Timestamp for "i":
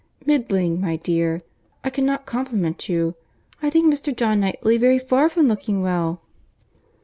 1.83-1.91, 3.61-3.69